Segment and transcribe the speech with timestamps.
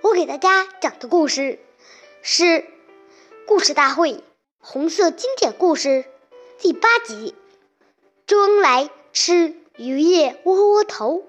[0.00, 1.58] 我给大家讲的故事
[2.22, 2.44] 是
[3.46, 4.12] 《故事大会》
[4.60, 6.04] 红色经典故事
[6.58, 7.34] 第八集。
[8.24, 11.24] 周恩来吃鱼叶窝窝头。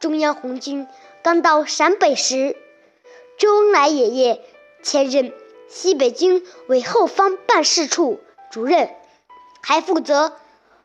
[0.00, 0.88] 中央红军
[1.22, 2.56] 刚到陕北时，
[3.36, 4.42] 周恩来爷爷
[4.80, 5.34] 兼任
[5.68, 8.20] 西北军委后方办事处
[8.50, 8.88] 主任，
[9.62, 10.32] 还负责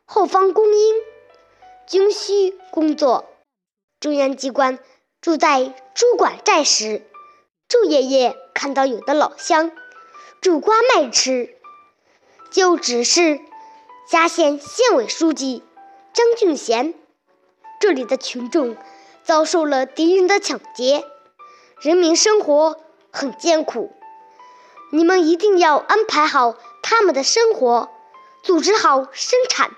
[0.03, 0.95] 后方供应
[1.87, 3.29] 军需工作。
[4.01, 4.77] 中央机关。
[5.19, 7.01] 住在朱管寨时，
[7.67, 9.71] 周爷爷看到有的老乡
[10.41, 11.55] 煮瓜卖吃，
[12.51, 13.39] 就指示
[14.09, 15.63] 嘉县县委书记
[16.13, 16.93] 张俊贤
[17.81, 18.77] ：“这里的群众
[19.23, 21.03] 遭受了敌人的抢劫，
[21.81, 22.79] 人民生活
[23.11, 23.91] 很艰苦，
[24.91, 27.89] 你们一定要安排好他们的生活，
[28.43, 29.71] 组织好生产，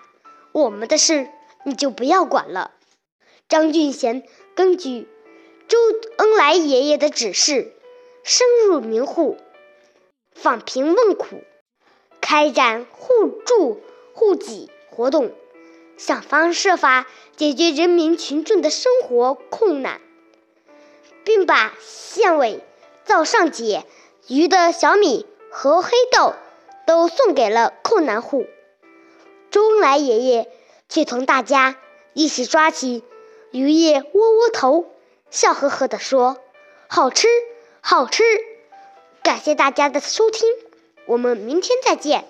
[0.51, 1.31] 我们的事
[1.63, 2.71] 你就不要管了。”
[3.47, 5.07] 张俊贤根据。
[5.69, 5.77] 周
[6.17, 7.71] 恩来爷爷的指示，
[8.23, 9.37] 深入民户，
[10.33, 11.43] 访贫问苦，
[12.19, 13.79] 开展互助
[14.13, 15.31] 互济活动，
[15.95, 20.01] 想方设法解决人民群众的生活困难，
[21.23, 22.61] 并把县委
[23.05, 23.85] 灶上解
[24.27, 26.33] 鱼的小米和黑豆
[26.87, 28.47] 都送给了困难户。
[29.51, 30.51] 周恩来爷爷
[30.89, 31.77] 却同大家
[32.13, 33.03] 一起抓起
[33.51, 34.87] 鱼叶窝窝头。
[35.29, 36.37] 笑呵呵地说
[36.87, 37.27] ：“好吃，
[37.81, 38.23] 好吃！”
[39.21, 40.47] 感谢大家的收听，
[41.05, 42.25] 我们明天再见。